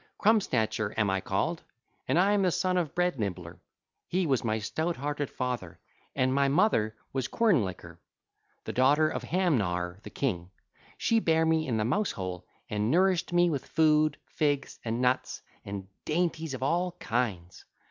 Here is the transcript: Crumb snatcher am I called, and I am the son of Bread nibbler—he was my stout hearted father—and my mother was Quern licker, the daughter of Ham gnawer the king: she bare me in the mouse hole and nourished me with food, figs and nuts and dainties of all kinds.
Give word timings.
Crumb 0.17 0.41
snatcher 0.41 0.95
am 0.97 1.11
I 1.11 1.21
called, 1.21 1.61
and 2.07 2.17
I 2.17 2.31
am 2.31 2.41
the 2.41 2.49
son 2.49 2.75
of 2.75 2.95
Bread 2.95 3.19
nibbler—he 3.19 4.25
was 4.25 4.43
my 4.43 4.57
stout 4.57 4.95
hearted 4.95 5.29
father—and 5.29 6.33
my 6.33 6.47
mother 6.47 6.95
was 7.13 7.27
Quern 7.27 7.63
licker, 7.63 7.99
the 8.63 8.73
daughter 8.73 9.07
of 9.07 9.21
Ham 9.21 9.59
gnawer 9.59 9.99
the 10.01 10.09
king: 10.09 10.49
she 10.97 11.19
bare 11.19 11.45
me 11.45 11.67
in 11.67 11.77
the 11.77 11.85
mouse 11.85 12.13
hole 12.13 12.47
and 12.67 12.89
nourished 12.89 13.31
me 13.31 13.51
with 13.51 13.67
food, 13.67 14.17
figs 14.25 14.79
and 14.83 15.03
nuts 15.03 15.43
and 15.63 15.87
dainties 16.05 16.55
of 16.55 16.63
all 16.63 16.93
kinds. 16.93 17.65